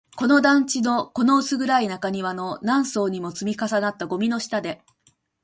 [0.15, 4.81] この団地の、この薄暗い中庭の、何層にも積み重なったゴミの下で